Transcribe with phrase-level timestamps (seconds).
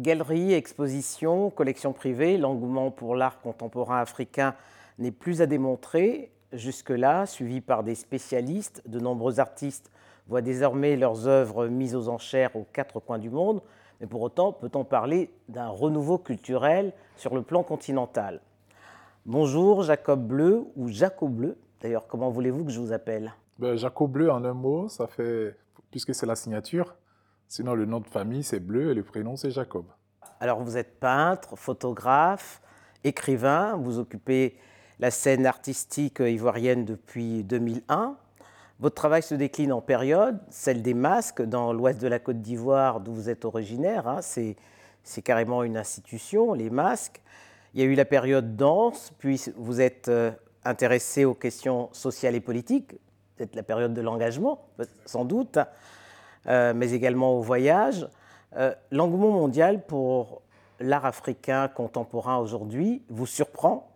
[0.00, 4.54] Galeries, expositions, collections privées, l'engouement pour l'art contemporain africain
[4.98, 6.32] n'est plus à démontrer.
[6.54, 9.90] Jusque-là, suivi par des spécialistes, de nombreux artistes
[10.26, 13.60] voient désormais leurs œuvres mises aux enchères aux quatre coins du monde.
[14.00, 18.40] Mais pour autant, peut-on parler d'un renouveau culturel sur le plan continental?
[19.26, 21.58] Bonjour Jacob Bleu ou Jacob Bleu.
[21.82, 23.34] D'ailleurs, comment voulez-vous que je vous appelle?
[23.58, 25.54] Ben, Jacob Bleu en un mot, ça fait,
[25.90, 26.94] puisque c'est la signature.
[27.50, 29.84] Sinon, le nom de famille, c'est Bleu et le prénom, c'est Jacob.
[30.38, 32.62] Alors, vous êtes peintre, photographe,
[33.02, 34.56] écrivain, vous occupez
[35.00, 38.14] la scène artistique ivoirienne depuis 2001.
[38.78, 43.00] Votre travail se décline en périodes, celle des masques dans l'ouest de la Côte d'Ivoire
[43.00, 47.20] d'où vous êtes originaire, hein, c'est carrément une institution, les masques.
[47.74, 50.30] Il y a eu la période danse, puis vous êtes euh,
[50.64, 52.92] intéressé aux questions sociales et politiques,
[53.34, 54.68] peut-être la période de l'engagement,
[55.04, 55.58] sans doute,
[56.46, 58.08] mais également au voyage.
[58.56, 60.42] Euh, l'engouement mondial pour
[60.80, 63.86] l'art africain contemporain aujourd'hui vous surprend?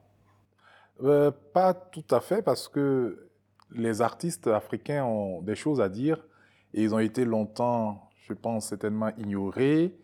[1.52, 3.28] Pas tout à fait, parce que
[3.72, 6.24] les artistes africains ont des choses à dire
[6.72, 9.96] et ils ont été longtemps, je pense, certainement ignorés,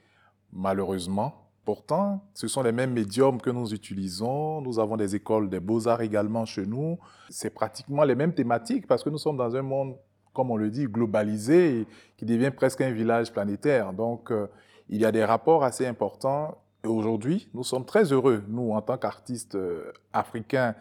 [0.52, 1.34] malheureusement.
[1.64, 4.61] Pourtant, ce sont les mêmes médiums que nous utilisons.
[4.62, 6.98] Nous avons des écoles des beaux-arts également chez nous.
[7.28, 9.96] C'est pratiquement les mêmes thématiques parce que nous sommes dans un monde,
[10.33, 11.86] comme on le dit, globalisé,
[12.17, 13.92] qui devient presque un village planétaire.
[13.92, 14.47] Donc, euh,
[14.89, 16.59] il y a des rapports assez importants.
[16.84, 20.75] Et aujourd'hui, nous sommes très heureux, nous, en tant qu'artistes euh, africains,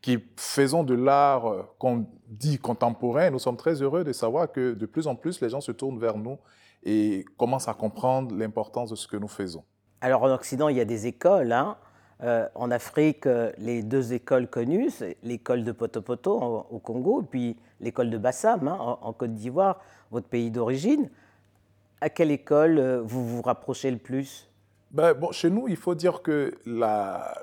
[0.00, 4.74] qui faisons de l'art euh, qu'on dit contemporain, nous sommes très heureux de savoir que
[4.74, 6.38] de plus en plus les gens se tournent vers nous
[6.84, 9.64] et commencent à comprendre l'importance de ce que nous faisons.
[10.00, 11.52] Alors en Occident, il y a des écoles.
[11.52, 11.76] Hein.
[12.24, 17.24] Euh, en Afrique, euh, les deux écoles connues, c'est l'école de Potopoto au Congo, et
[17.24, 21.10] puis l'école de Bassam hein, en, Côte d'Ivoire, votre pays d'origine.
[22.00, 24.48] À quelle école euh, vous vous rapprochez le plus?
[24.90, 27.34] Ben, bon, Chez nous, il faut dire que la,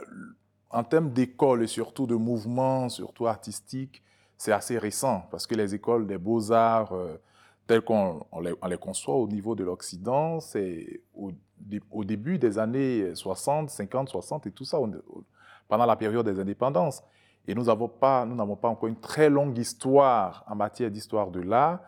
[0.69, 4.03] en termes d'école et surtout de mouvement, surtout artistique,
[4.37, 6.93] c'est assez récent parce que les écoles des beaux-arts,
[7.65, 11.01] telles qu'on les, conçoit au niveau de l'Occident, c'est
[11.91, 14.79] au, début des années 60, 50, 60 et tout ça,
[15.67, 17.03] pendant la période des indépendances.
[17.47, 18.25] Et nous n'avons pas,
[18.61, 21.79] pas encore une très longue histoire en matière d'histoire de l'art.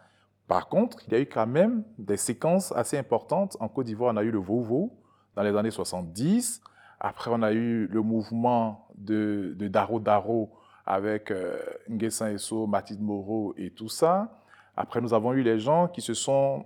[0.48, 3.58] Par contre, il y a eu quand même des séquences assez importantes.
[3.60, 4.92] En Côte d'Ivoire, on a eu le Vovo
[5.36, 6.62] dans les années 70.
[7.00, 10.52] Après, on a eu le mouvement de, de Daro Daro
[10.86, 14.40] avec euh, Esso, Mathilde Moreau et tout ça.
[14.76, 16.66] Après, nous avons eu les gens qui se sont,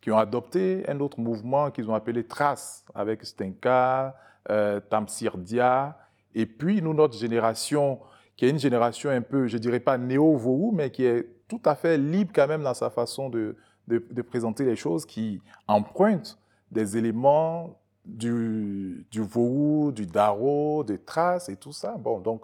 [0.00, 4.16] qui ont adopté un autre mouvement qu'ils ont appelé Trace, avec Stenka,
[4.50, 5.96] euh, Tamsir Dia,
[6.34, 7.98] et puis nous, notre génération,
[8.36, 11.74] qui est une génération un peu, je dirais pas néo-Vohou, mais qui est tout à
[11.74, 13.56] fait libre quand même dans sa façon de,
[13.88, 16.38] de, de présenter les choses, qui emprunte
[16.70, 19.22] des éléments du, du
[19.92, 21.96] du Daro, des Traces et tout ça.
[21.98, 22.42] Bon, donc,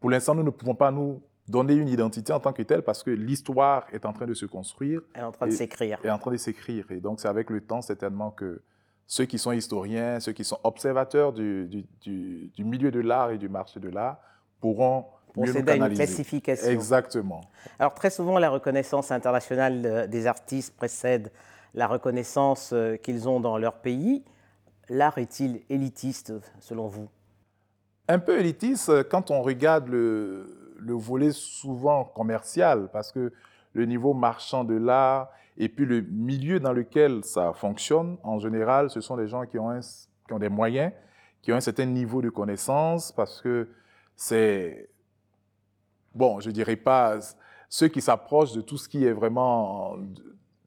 [0.00, 3.02] pour l'instant, nous ne pouvons pas nous donner une identité en tant que telle parce
[3.02, 5.02] que l'histoire est en train de se construire.
[5.14, 5.98] Est en train de s'écrire.
[6.02, 6.90] Est en train de s'écrire.
[6.90, 8.62] Et donc, c'est avec le temps, certainement, que
[9.06, 13.38] ceux qui sont historiens, ceux qui sont observateurs du, du, du, milieu de l'art et
[13.38, 14.18] du marché de l'art
[14.60, 16.68] pourront procéder à une classification.
[16.68, 17.42] Exactement.
[17.78, 21.30] Alors, très souvent, la reconnaissance internationale des artistes précède
[21.74, 24.22] la reconnaissance euh, qu'ils ont dans leur pays.
[24.88, 27.08] L'art est-il élitiste, selon vous?
[28.06, 33.32] Un peu élitiste quand on regarde le, le volet souvent commercial, parce que
[33.72, 38.90] le niveau marchand de l'art et puis le milieu dans lequel ça fonctionne, en général,
[38.90, 39.78] ce sont des gens qui ont,
[40.26, 40.92] qui ont des moyens,
[41.42, 43.68] qui ont un certain niveau de connaissance, parce que
[44.16, 44.88] c'est,
[46.14, 47.18] bon, je dirais pas,
[47.68, 49.96] ceux qui s'approchent de tout ce qui est vraiment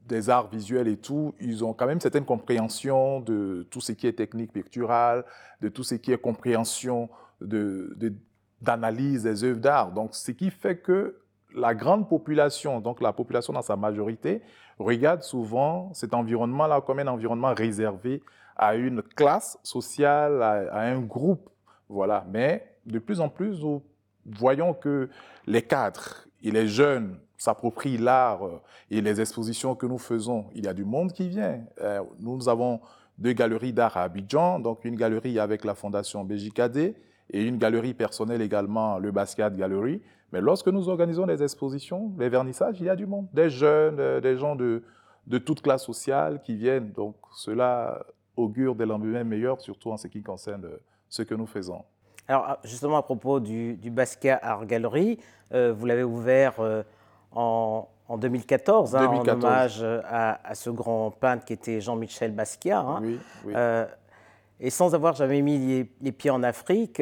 [0.05, 4.07] des arts visuels et tout, ils ont quand même certaine compréhension de tout ce qui
[4.07, 5.25] est technique picturale,
[5.61, 7.09] de tout ce qui est compréhension
[7.41, 8.13] de
[8.61, 9.91] d'analyse des œuvres d'art.
[9.91, 11.17] Donc, ce qui fait que
[11.55, 14.41] la grande population, donc la population dans sa majorité,
[14.79, 18.21] regarde souvent cet environnement-là comme un environnement réservé
[18.55, 21.49] à une classe sociale, à, un groupe.
[21.89, 22.25] Voilà.
[22.29, 23.83] Mais de plus en plus, nous
[24.25, 25.09] voyons que
[25.45, 30.45] les cadres et les jeunes s'approprient l'art euh, et les expositions que nous faisons.
[30.55, 31.61] Il y a du monde qui vient.
[31.81, 32.81] Euh, nous avons
[33.17, 36.95] deux galeries d'art à Abidjan, donc une galerie avec la Fondation BJKD
[37.31, 40.01] et une galerie personnelle également, le Basquiat Gallery.
[40.31, 43.99] Mais lorsque nous organisons des expositions, les vernissages, il y a du monde, des jeunes,
[43.99, 44.83] euh, des gens de,
[45.25, 46.91] de toute classe sociale qui viennent.
[46.91, 50.77] Donc cela augure des lendemains meilleurs, surtout en ce qui concerne euh,
[51.09, 51.83] ce que nous faisons.
[52.27, 55.17] Alors ah, justement à propos du, du Basquiat Art Gallery,
[55.53, 56.55] euh, vous l'avez ouvert
[57.31, 62.79] en, en, 2014, hein, en hommage à, à, ce grand peintre qui était Jean-Michel Basquiat.
[62.79, 62.99] Hein.
[63.01, 63.53] Oui, oui.
[64.59, 67.01] Et sans avoir jamais mis les, pieds en Afrique,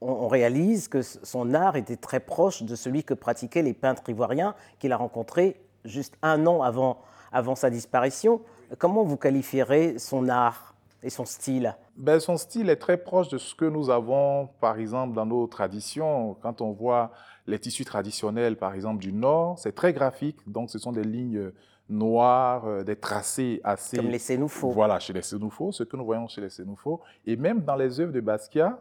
[0.00, 4.54] on, réalise que son art était très proche de celui que pratiquaient les peintres ivoiriens
[4.78, 8.40] qu'il a rencontrés juste un an avant, sa disparition.
[8.78, 11.76] Comment vous qualifierez son art et son style?
[11.96, 15.46] Ben, Son style est très proche de ce que nous avons, par exemple, dans nos
[15.46, 16.34] traditions.
[16.40, 17.12] Quand on voit
[17.46, 20.38] les tissus traditionnels, par exemple, du Nord, c'est très graphique.
[20.46, 21.52] Donc, ce sont des lignes
[21.88, 23.96] noires, euh, des tracés assez...
[23.96, 24.70] Comme les Sénoufos.
[24.70, 27.00] Voilà, chez les Sénoufos, ce que nous voyons chez les Sénoufos.
[27.24, 28.78] Et même dans les œuvres de Basquiat,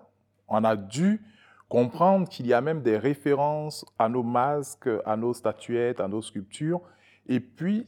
[0.47, 1.21] on a dû
[1.69, 6.21] comprendre qu'il y a même des références à nos masques, à nos statuettes, à nos
[6.21, 6.81] sculptures.
[7.27, 7.87] Et puis,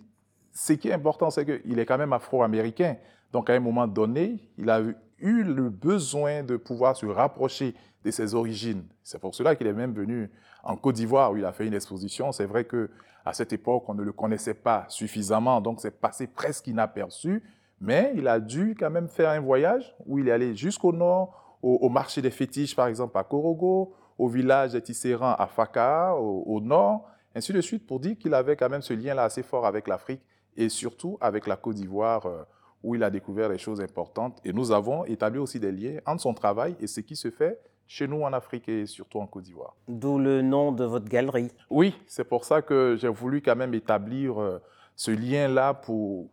[0.51, 2.97] ce qui est important, c'est qu'il est quand même afro-américain.
[3.31, 4.81] Donc, à un moment donné, il a
[5.19, 8.83] eu le besoin de pouvoir se rapprocher de ses origines.
[9.03, 10.29] C'est pour cela qu'il est même venu
[10.63, 12.31] en Côte d'Ivoire où il a fait une exposition.
[12.31, 12.89] C'est vrai que
[13.25, 17.43] à cette époque, on ne le connaissait pas suffisamment, donc c'est passé presque inaperçu.
[17.79, 21.57] Mais il a dû quand même faire un voyage où il est allé jusqu'au nord,
[21.61, 26.61] au, marché des fétiches, par exemple, à Korogo, au village des Tisserands à Faka, au,
[26.61, 27.05] nord,
[27.35, 30.21] ainsi de suite, pour dire qu'il avait quand même ce lien-là assez fort avec l'Afrique
[30.55, 32.43] et surtout avec la Côte d'Ivoire, euh,
[32.87, 34.39] où il a découvert des choses importantes.
[34.45, 37.59] Et nous avons établi aussi des liens entre son travail et ce qui se fait
[37.85, 39.75] chez nous en Afrique et surtout en Côte d'Ivoire.
[39.89, 41.51] D'où le nom de votre galerie.
[41.69, 44.61] Oui, c'est pour ça que j'ai voulu quand même établir euh,
[44.95, 46.29] ce lien-là pour,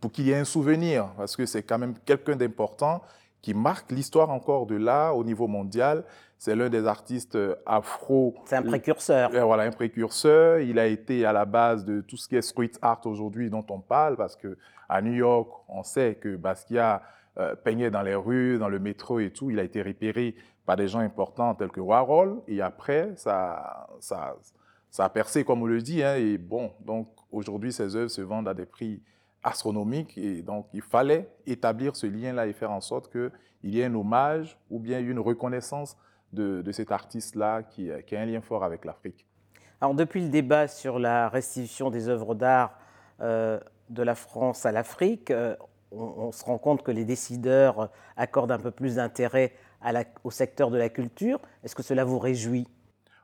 [0.00, 3.02] pour qu'il y ait un souvenir, parce que c'est quand même quelqu'un d'important
[3.46, 6.02] qui marque l'histoire encore de l'art au niveau mondial.
[6.36, 8.34] C'est l'un des artistes euh, afro.
[8.44, 9.30] C'est un précurseur.
[9.32, 10.58] Euh, voilà, un précurseur.
[10.58, 13.64] Il a été à la base de tout ce qui est street art aujourd'hui dont
[13.70, 14.58] on parle, parce que
[14.88, 17.02] à New York, on sait que Basquiat
[17.62, 19.48] peignait dans les rues, dans le métro et tout.
[19.50, 20.34] Il a été repéré
[20.64, 22.42] par des gens importants tels que Warhol.
[22.48, 24.34] Et après, ça, ça,
[24.90, 26.02] ça a percé, comme on le dit.
[26.02, 29.02] Hein, et bon, donc aujourd'hui, ces œuvres se vendent à des prix
[29.46, 30.18] astronomiques.
[30.18, 33.30] Et donc, il fallait établir ce lien-là et faire en sorte qu'il
[33.64, 35.96] y ait un hommage ou bien une reconnaissance
[36.32, 39.26] de, de cet artiste-là qui, qui, a un lien fort avec l'Afrique.
[39.80, 42.78] Alors, depuis le débat sur la restitution des œuvres d'art
[43.20, 43.58] euh,
[43.88, 45.54] de la France à l'Afrique, euh,
[45.92, 49.52] on, on, se rend compte que les décideurs accordent un peu plus d'intérêt
[50.24, 51.40] au secteur de la culture.
[51.62, 52.66] Est-ce que cela vous réjouit?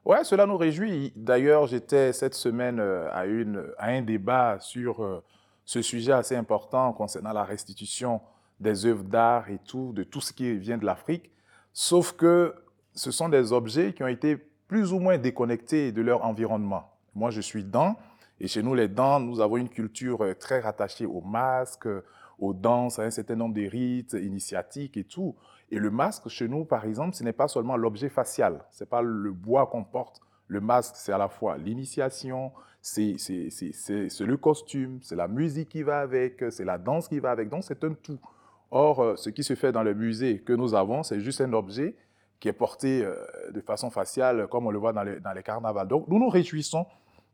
[0.05, 1.13] Oui, cela nous réjouit.
[1.15, 5.23] D'ailleurs, j'étais cette semaine euh, à, une, à un débat sur euh,
[5.65, 8.21] ce sujet assez important concernant la restitution
[8.61, 11.31] des œuvres d'art et tout, de tout ce qui vient de l'Afrique.
[11.73, 12.55] Sauf que
[12.95, 16.91] ce sont des objets qui ont été plus ou moins déconnectés de leur environnement.
[17.15, 17.97] Moi, je suis dents,
[18.41, 21.89] et chez nous, les dents, nous avons une culture euh, très rattachée aux masques,
[22.39, 25.37] aux danses, à un certain nombre de rites initiatiques et tout.
[25.71, 28.89] Et le masque, chez nous, par exemple, ce n'est pas seulement l'objet facial, ce n'est
[28.89, 30.21] pas le bois qu'on porte.
[30.49, 33.17] Le masque, c'est à la fois l'initiation, c'est
[34.21, 37.49] le costume, c'est la musique qui va avec, c'est la danse qui va avec.
[37.49, 38.19] Donc, c'est un tout.
[38.71, 41.53] Or, euh, ce qui se fait dans le musée que nous avons, c'est juste un
[41.53, 41.95] objet
[42.41, 43.15] qui est porté euh,
[43.53, 45.87] de façon faciale, comme on le voit dans les, dans carnavals.
[45.87, 46.87] Donc, nous nous réjouissons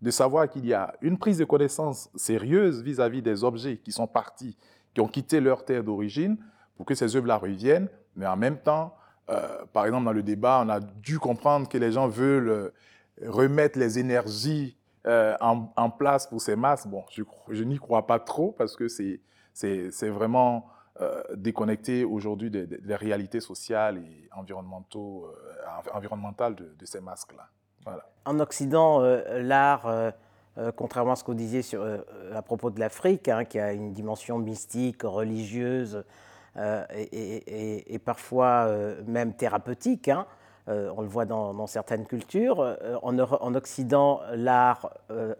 [0.03, 3.91] de savoir qu'il y a une prise de connaissance sérieuse vis-à-vis -vis des objets qui
[3.91, 4.57] sont partis,
[4.95, 6.37] qui ont quitté leur terre d'origine,
[6.77, 7.89] pour que ces œuvres-là reviennent.
[8.17, 8.95] Mais en même temps,
[9.31, 12.71] euh, par exemple, dans le débat, on a dû comprendre que les gens veulent euh,
[13.27, 16.87] remettre les énergies euh, en, place pour ces masses.
[16.87, 20.67] Bon, je, n'y crois pas trop parce que c'est vraiment
[21.35, 25.33] déconnecté aujourd'hui des, réalités sociales et environnementaux,
[25.95, 27.49] environnementales de, ces masques-là.
[27.85, 28.05] Voilà.
[28.25, 30.13] En Occident, l'art
[30.77, 31.87] contrairement à ce vous disiez sur,
[32.35, 36.03] à propos de l'Afrique, hein, qui a une dimension mystique, religieuse,
[36.59, 40.09] euh, et, parfois euh, même thérapeutique.
[40.09, 40.27] Hein.
[40.69, 42.77] Euh, on le voit dans, certaines cultures.
[43.03, 44.91] En, en, Occident, l'art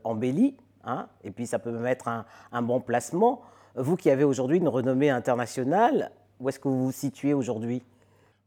[0.05, 2.09] embellit, hein, et puis ça peut même être
[2.53, 3.43] un, bon placement.
[3.75, 7.83] Vous qui avez aujourd'hui une renommée internationale, où est-ce que vous vous situez aujourd'hui?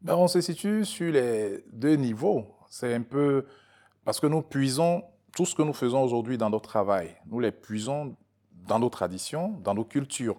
[0.01, 2.45] Ben, On se situe sur les deux niveaux.
[2.69, 3.45] C'est un peu
[4.03, 5.03] parce que nous puisons
[5.35, 7.15] tout ce que nous faisons aujourd'hui dans notre travail.
[7.27, 8.15] Nous les puisons
[8.67, 10.37] dans nos traditions, dans nos cultures.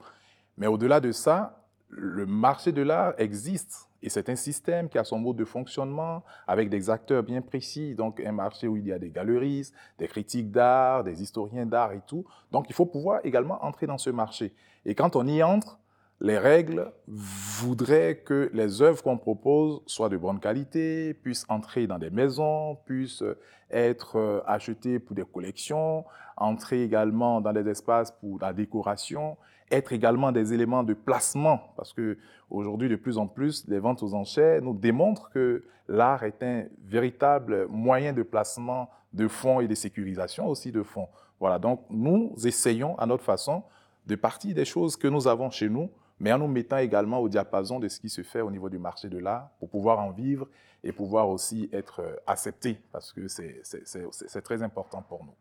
[0.57, 1.62] Mais au-delà de ça,
[1.93, 6.25] le marché de l'art existe et c'est un système qui a son mode de fonctionnement
[6.49, 7.95] avec des acteurs bien précis.
[7.95, 11.93] Donc, un marché où il y a des galeristes, des critiques d'art, des historiens d'art
[11.93, 12.25] et tout.
[12.51, 14.53] Donc, il faut pouvoir également entrer dans ce marché.
[14.85, 15.79] Et quand on y entre,
[16.23, 21.99] les règles voudraient que les œuvres qu'on propose soient de bonne qualité, puissent entrer dans
[21.99, 23.25] des maisons, puissent
[23.71, 26.05] être euh, achetées pour des collections,
[26.37, 29.37] entrer également dans des espaces pour la décoration
[29.73, 32.19] être également des éléments de placement, parce que
[32.51, 36.65] aujourd'hui, de plus en plus, les ventes aux enchères nous démontrent que l'art est un
[36.85, 41.09] véritable moyen de placement de fonds et de sécurisation aussi de fonds.
[41.41, 43.63] Voilà, donc nous essayons à notre façon
[44.07, 45.91] de partir des choses que nous avons chez nous,
[46.23, 48.79] mais en nous mettant également au diapason de ce qui se fait au niveau du
[48.79, 50.47] marché de l'art pour pouvoir en vivre
[50.85, 55.35] et pouvoir aussi être euh, accepté, parce que c'est très important pour nous.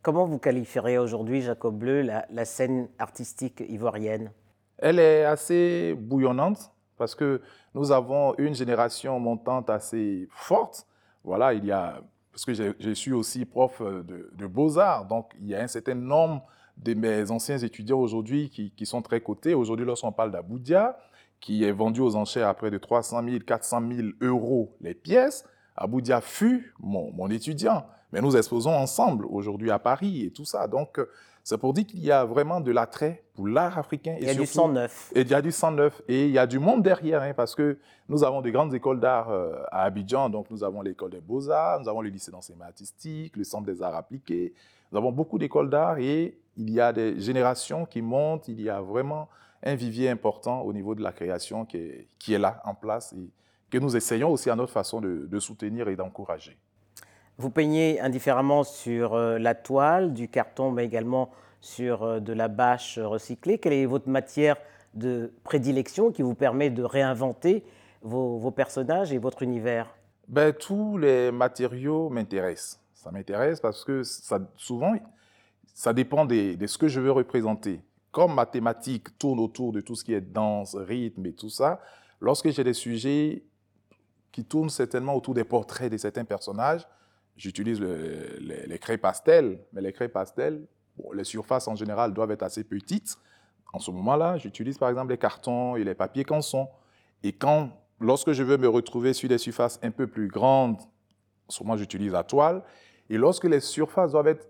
[0.00, 4.32] Comment vous qualifierez aujourd'hui, Jacob Bleu, la, la scène artistique ivoirienne?
[4.78, 7.42] Elle est assez bouillonnante parce que
[7.74, 10.86] nous avons une génération montante assez forte.
[11.22, 12.00] Voilà, il y a,
[12.32, 15.94] parce que je suis aussi prof de, de beaux-arts, donc il y a un certain
[15.94, 19.54] nombre de mes anciens étudiants aujourd'hui qui, qui, sont très cotés.
[19.54, 20.98] Aujourd'hui, lorsqu'on parle d'Aboudia,
[21.40, 25.44] qui est vendu aux enchères à près de 300 000, 400 000 euros les pièces,
[25.76, 27.86] Aboudia fut mon, mon étudiant.
[28.12, 30.68] Mais nous exposons ensemble aujourd'hui à Paris et tout ça.
[30.68, 31.00] Donc,
[31.46, 34.16] c'est pour dire qu'il y a vraiment de l'attrait pour l'art africain.
[34.18, 35.12] il y a du sang neuf.
[35.14, 36.00] Et il y a du sang neuf.
[36.08, 37.76] Et il y a du monde derrière, hein, parce que
[38.08, 40.30] nous avons de grandes écoles d'art euh, à Abidjan.
[40.30, 43.82] Donc, nous avons l'école des beaux-arts, nous avons le lycée d'enseignement artistique, le centre des
[43.82, 44.54] arts appliqués.
[44.94, 48.46] Nous avons beaucoup d'écoles d'art et il y a des générations qui montent.
[48.46, 49.28] Il y a vraiment
[49.64, 53.12] un vivier important au niveau de la création qui est, qui est là, en place,
[53.12, 53.28] et
[53.70, 56.56] que nous essayons aussi à notre façon de, de soutenir et d'encourager.
[57.38, 62.46] Vous peignez indifféremment sur euh, la toile, du carton, mais également sur euh, de la
[62.46, 63.58] bâche recyclée.
[63.58, 64.58] Quelle est votre matière
[64.94, 67.64] de prédilection qui vous permet de réinventer
[68.02, 69.92] vos, personnages et votre univers?
[70.28, 72.83] Ben, Tous les matériaux m'intéressent.
[72.94, 74.02] Ça m'intéresse parce que
[74.56, 74.94] souvent,
[75.74, 77.80] ça dépend de ce que je veux représenter.
[78.10, 81.80] Comme ma thématique tourne autour de tout ce qui est danse, rythme et tout ça,
[82.20, 83.44] lorsque j'ai des sujets
[84.30, 86.86] qui tournent certainement autour des portraits de certains personnages,
[87.36, 90.64] J'utilise les, craies pastels, mais les craies pastels,
[91.12, 93.16] les surfaces en général doivent être assez petites.
[93.72, 96.68] En ce moment-là, j'utilise par exemple les cartons et les papiers canson.
[97.24, 100.78] Et quand, lorsque je veux me retrouver sur des surfaces un peu plus grandes,
[101.48, 102.62] souvent j'utilise la toile.
[103.10, 104.48] Et lorsque les surfaces doivent être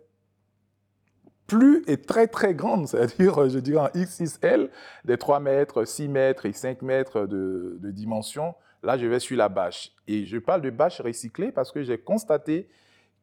[1.47, 4.71] plus et très très grandes, c'est-à-dire, je dirais en XXL,
[5.05, 9.37] des 3 mètres, 6 mètres et 5 mètres de, de dimension, Là, je vais sur
[9.37, 9.91] la bâche.
[10.07, 12.69] Et je parle de bâche recyclée parce que j'ai constaté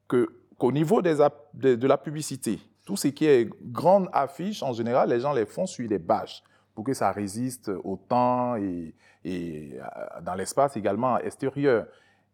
[0.07, 1.17] qu'au niveau des,
[1.53, 5.67] de, la publicité, tout ce qui est grande affiche, en général, les gens les font
[5.67, 6.41] sur des bâches
[6.73, 11.85] pour que ça résiste au temps et, et euh, dans l'espace également extérieur.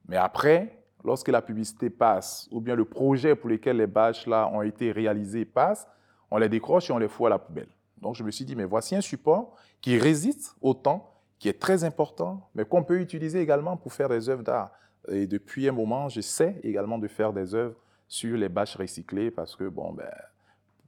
[0.07, 4.61] Mais après, lorsque la publicité passe, ou bien le projet pour lequel les bâches-là ont
[4.61, 5.87] été réalisées passe,
[6.31, 7.69] on les décroche et on les fout à la poubelle.
[8.01, 11.59] Donc je me suis dit, mais voici un support qui résiste au temps qui est
[11.59, 14.71] très important, mais qu'on peut utiliser également pour faire des œuvres d'art.
[15.09, 17.75] Et depuis un moment, j'essaie également de faire des œuvres
[18.07, 20.09] sur les bâches recyclées parce que, bon, ben,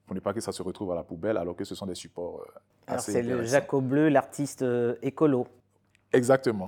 [0.05, 1.95] pour ne pas que ça se retrouve à la poubelle, alors que ce sont des
[1.95, 5.47] supports euh, alors c'est le Jacob Bleu, l'artiste euh, écolo.
[6.11, 6.67] Exactement.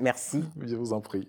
[0.00, 0.44] Merci.
[0.60, 1.28] Je vous en prie.